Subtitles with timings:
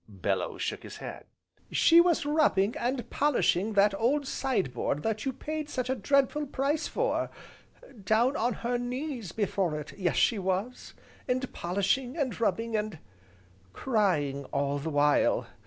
[0.09, 1.25] Bellew shook his head.
[1.71, 6.47] "She was rubbing and polishing that old side board that you paid such a dreadful
[6.47, 7.29] price for,
[8.03, 10.95] down on her knees before it, yes she was!
[11.27, 12.97] and polishing, and rubbing, and
[13.73, 15.45] crying all the while.